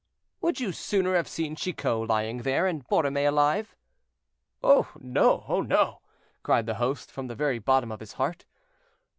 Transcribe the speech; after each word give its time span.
"Would 0.41 0.59
you 0.59 0.71
sooner 0.71 1.13
have 1.15 1.27
seen 1.27 1.55
Chicot 1.55 2.07
lying 2.07 2.39
there, 2.39 2.65
and 2.65 2.87
Borromée 2.87 3.27
alive?" 3.27 3.75
"No, 4.63 5.45
oh 5.47 5.61
no!" 5.61 6.01
cried 6.41 6.65
the 6.65 6.73
host, 6.81 7.11
from 7.11 7.27
the 7.27 7.35
very 7.35 7.59
bottom 7.59 7.91
of 7.91 7.99
his 7.99 8.13
heart. 8.13 8.45